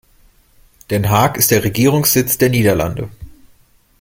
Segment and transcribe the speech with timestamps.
[0.89, 3.09] Den Haag ist der Regierungssitz der Niederlande.